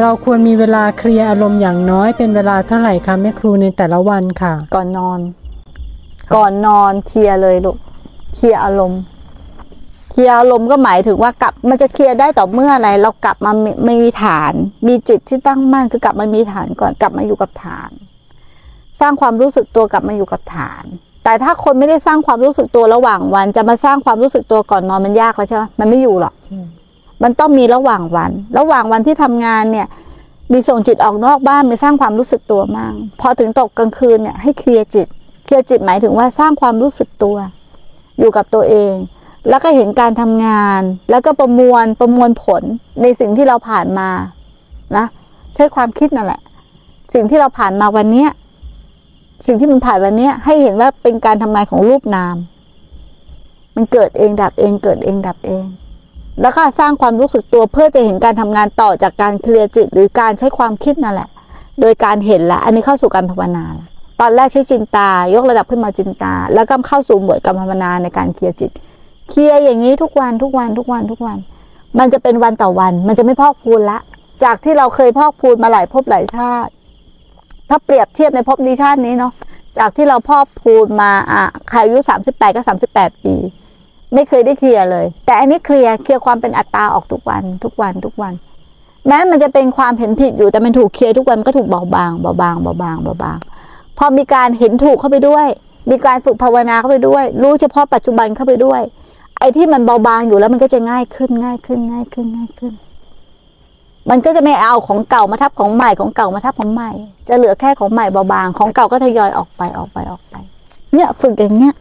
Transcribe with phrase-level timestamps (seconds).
[0.00, 5.20] เราควรมีเวลาเคลียร์อารมณ์อย่างน้อยเป็นเวลาเท่าไหร่คะแม่ครูในแต่ละวันค่ะ ก่อนนอน
[6.34, 7.76] ก่อนนอนเคลียร์เลยลูก
[8.36, 9.00] เคลียร์อารมณ์
[10.10, 14.52] เคลียร์อารมณ์ก็หมายถึงว่ากลับมันจะเคลียร์ได้ต่อเมื่ออะไร เรากลับมาไม่ไม่มีฐาน
[14.86, 17.90] มีจิตที่ตั้งมั่นคือกลับมามีฐานก่อนกลับมาอยู่กับฐาน
[19.00, 20.84] สร้างความรู้สึกตัวกลับมาอยู่กับฐาน
[21.24, 26.34] แต่ถ้าคนไม่ได้สร้างความรู้สึกตัวระหว่างวัน จะมาสร้างความรู้สึกตัวก่อนนอนมันยากแล้วใช่ไหมมันไม่อยู่หรอก
[27.22, 29.86] มันต้องมีระหว่างวัน ระหว่างวันที่ทำงานเนี่ย
[30.52, 35.06] มีส่งจิตออกนอกบ้านมีสร้างความรู้สึกตัวมั่งพอถึงตกกลางคืนเนี่ยให้เคลียร์จิต
[35.44, 37.36] เคลียร์จิตหมายถึงว่าสร้างความรู้สึกตัว
[38.18, 38.94] อยู่กับตัวเอง
[39.48, 40.80] แล้วก็เห็นการทำงาน
[41.10, 42.62] แล้วก็ประมวลประมวลผล
[43.02, 44.08] ในสิ่งที่เราผ่านมา
[44.96, 45.06] นะ
[45.54, 46.40] ใช้ความคิดนั่นแหละ
[47.14, 48.30] สิ่งที่เราผ่านมาวันเนี้ย
[49.46, 52.36] สิ่งที่มันผ่านวันเนี้ยให้เห็นว่าเป็นการทำงานของรูปนาม
[53.76, 55.64] มันเกิดเองดับเอง เกิดเองดับเอง
[56.40, 61.28] แล้วก็สร้างความรู้สึกตัวเพื่อจะเห็นการทำงานต่อจากการเคลียร์จิต หรือการใช้ความคิดนั่นแหละ
[61.80, 63.86] โดยการเห็นละ อันนี้เข้าสู่การภาวนาละ
[64.20, 68.70] ตอนแรกใช้จินตา ยกระดับขึ้นมาจินตา แล้วก็เข้าสู่หมวดการภาวนาในการเคลียร์จิต
[69.28, 71.38] เคลียร์อย่างนี้ทุกวันทุกวันทุกวันทุกวัน
[71.98, 73.98] มันจะเป็นวันต่อวัน มันจะไม่พอกพูนละ
[74.44, 76.72] จากที่เราเคยพอกพูนมาหลายภพหลายชาติ
[77.68, 79.32] ถ้าเปรียบเทียบในภพนี้ชาตินี้เนาะ
[79.78, 83.34] จากที่เราพอกพูนมาอะใครอายุสามสิบแปดก็สามสิบแปดปี
[84.14, 88.32] ไม่เคยได้เคลียร์เลย แต่อันนี้เคลียร์เคลียร์ความเป็นอัตตาออกทุกวันทุกวันทุกวัน
[89.06, 93.38] แม้มันจะเป็นความเห็นผิดอยู่แต่มันถูกเคลียร์ทุกวันมันก็ถูกเบาบางเบาบางเบาบางเบาบาง
[93.98, 95.46] พอมีการเห็นถูกเข้าไปด้วย
[95.90, 98.80] มีการฝึกภาวนาเข้าไปด้วย รู้เฉพาะปัจจุบันเข้าไปด้วย
[99.38, 102.72] ไอ้ที่มันเบาบางอยู่แล้วมันก็จะง่ายขึ้นง่ายขึ้นง่ายขึ้นง่ายขึ้น
[104.10, 106.90] มันก็จะไม่เอาของเก่ามาทับของใหม่ของเก่ามาทับของใหม่
[107.28, 110.34] จะเหลือแค่ของใหม่เบาบางของเก่าก็ทยอยออกไปออกไปออกไป
[110.94, 111.74] เนี่ยฝึกอย่างเงี้ย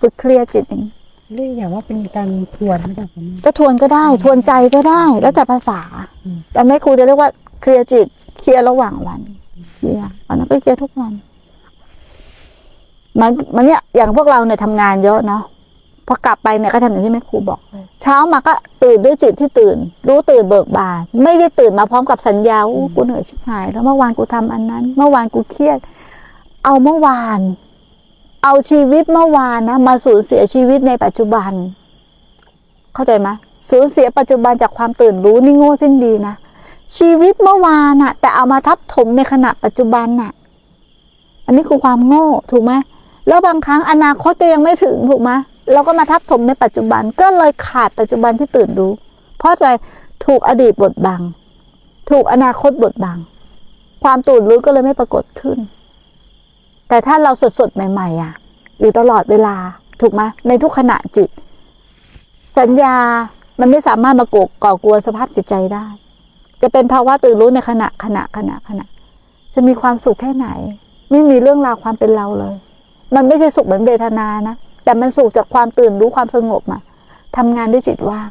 [0.00, 0.92] ฝึกเคลียร์จิตอย่างนี้
[1.32, 5.80] เรียกอย่างว่าเป็นการทวนหรือเปล่าคะแม่ ก็ทวนก็ได้ทวนใจก็ได้ แล้วแต่ภาษา
[6.24, 7.30] อืม แต่แม่ครูจะเรียกว่า
[7.60, 8.06] เคลียร์จิต
[8.38, 9.20] เคลียร์ระหว่างวัน
[9.74, 11.12] เคลียร์วันนั้นก็เคลียร์ทุกวัน
[13.20, 15.42] มันมันเนี่ยอย่างพวกเราเนี่ยทำงานเยอะเนาะ
[16.06, 18.52] พอกลับไปเนี่ยก็ทำอย่างที่แม่ครูบอกเลยเช้ามาก็
[18.82, 19.76] ตื่นด้วยจิตที่ตื่น
[20.08, 25.78] รู้ตื่นเบิกบานไม่ได้ตื่นมาพร้อมกับสัญญาอู้กูเหนื่อยชิบหาย แล้วเมื่อวานกูทำอันนั้น เมื่อวานกูเครียด
[26.64, 27.40] เอาเมื่อวาน
[28.46, 31.52] เอาชีวิตเมื่อวานนะมาสูญเสียชีวิตในปัจจุบัน
[32.94, 33.28] เข้าใจไหม
[33.70, 36.34] สูญเสียปัจจุบันจากความตื่นรู้นี่โง่สิ้นดีนะ
[36.98, 40.32] ชีวิตเมื่อวานน่ะ แต่เอามาทับถมในขณะปัจจุบันน่ะ
[41.46, 42.72] อันนี้คือความโง่ถูกไหม
[43.28, 45.30] แล้วบางครั้งอนาคตก็ยังไม่ถึงถูกไหม
[45.72, 48.92] เราก็มาทับถมในปัจจุบัน ก็เลยขาดปัจจุบันที่ตื่นรู้
[49.38, 49.70] เพราะอะไร
[50.24, 51.20] ถูกอดีตบดบัง
[52.10, 53.18] ถูกอนาคตบดบัง
[54.04, 55.58] ความตื่นรู้ก็เลยไม่ปรากฏขึ้น
[56.94, 58.32] แต่ถ้าเราสดๆ ใหม่ๆอะ
[58.80, 59.56] อยู่ตลอดเวลา
[60.00, 61.28] ถูกไหมในทุกขณะจิต
[62.58, 62.96] สัญญา
[63.60, 65.86] มันไม่สามารถมาก่ก่อกวนสภาพจิตใจได้
[66.62, 68.84] จะเป็นภาวะตื่นรู้ในขณะขณะขณะขณะ
[69.54, 70.48] จะมีความสุขแค่ไหน
[71.10, 72.54] ไม่มีเรื่องราวความเป็นเราเลย
[73.14, 74.54] มันไม่ใช่สุขเหมือนเวทนานะ
[74.84, 76.78] แต่มันสุขจากความตื่นรู้ความสงบมา
[77.36, 78.30] ทำงานด้วยจิตว่าง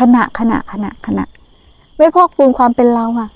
[0.00, 1.24] ขณะขณะขณะขณะ
[1.96, 3.30] ไม่พอกพูนความเป็นเราอะ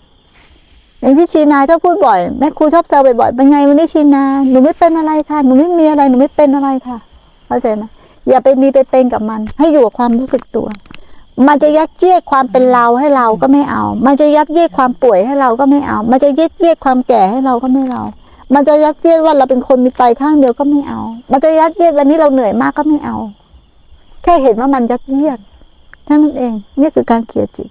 [1.01, 6.97] อย่างที่ชีนาชอบพูดบ่อยแม่ครูชอบแซวบ่อยๆเป็นไงวันนี้ชีนาหนูไม่เป็นอะไรค่ะหนูไม่มีอะไรหนูไม่เป็นอะไรค่ะ
[7.47, 7.83] เข้าใจไหม
[8.29, 10.67] อย่าไปมีไปเป็นกับมัน ให้อยู่กับความรู้สึกตัว
[11.47, 18.03] มันจะยัดเยียดความเป็นเราให้เราก็ไม่เอา มันจะยัดเยียดความป่วยให้เราก็ไม่เอา มันจะยัดเยียดความแก่ให้เราก็ไม่เอา
[18.55, 21.01] มันจะยัดเยียดว่าเราเป็นคนมีไตข้างเดียวก็ไม่เอา
[21.33, 23.17] มันจะยัดเยียดวันนี้เราเหนื่อยมากก็ไม่เอา
[24.23, 25.39] แค่เห็นว่ามันยัดเยียด
[26.05, 27.69] เท่านั้นเอง นี่คือการเคลียร์จิต